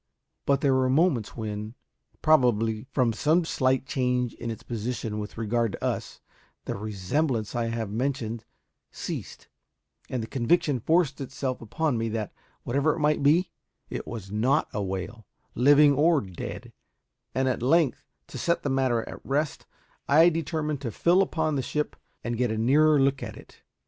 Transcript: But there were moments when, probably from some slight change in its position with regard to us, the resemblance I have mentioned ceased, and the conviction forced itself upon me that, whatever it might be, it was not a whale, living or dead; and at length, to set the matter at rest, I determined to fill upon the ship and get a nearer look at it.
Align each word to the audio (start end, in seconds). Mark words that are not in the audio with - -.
But 0.47 0.61
there 0.61 0.73
were 0.73 0.89
moments 0.89 1.37
when, 1.37 1.75
probably 2.23 2.87
from 2.91 3.13
some 3.13 3.45
slight 3.45 3.85
change 3.85 4.33
in 4.33 4.49
its 4.49 4.63
position 4.63 5.19
with 5.19 5.37
regard 5.37 5.73
to 5.73 5.83
us, 5.83 6.21
the 6.65 6.73
resemblance 6.73 7.53
I 7.55 7.65
have 7.65 7.91
mentioned 7.91 8.43
ceased, 8.89 9.47
and 10.09 10.23
the 10.23 10.27
conviction 10.27 10.79
forced 10.79 11.21
itself 11.21 11.61
upon 11.61 11.99
me 11.99 12.09
that, 12.09 12.33
whatever 12.63 12.95
it 12.95 12.99
might 12.99 13.21
be, 13.21 13.51
it 13.91 14.07
was 14.07 14.31
not 14.31 14.67
a 14.73 14.81
whale, 14.81 15.27
living 15.53 15.93
or 15.93 16.19
dead; 16.19 16.73
and 17.35 17.47
at 17.47 17.61
length, 17.61 18.03
to 18.29 18.39
set 18.39 18.63
the 18.63 18.71
matter 18.71 19.07
at 19.07 19.23
rest, 19.23 19.67
I 20.07 20.29
determined 20.29 20.81
to 20.81 20.89
fill 20.89 21.21
upon 21.21 21.53
the 21.57 21.61
ship 21.61 21.95
and 22.23 22.39
get 22.39 22.49
a 22.49 22.57
nearer 22.57 22.99
look 22.99 23.21
at 23.21 23.37
it. 23.37 23.61